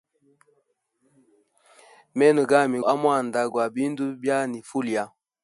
Meno 2.17 2.41
gami 2.51 2.75
go 2.81 2.85
yuma 2.85 2.91
amwanda 2.93 3.39
gwa 3.51 3.65
bindu 3.75 4.03
bya 4.21 4.37
nifa 4.49 4.73
ulya. 4.79 5.03